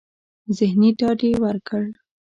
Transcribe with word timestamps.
ذهني 0.57 0.89
ډاډ 0.99 1.19
يې 1.27 1.31
ورکړ. 1.45 1.83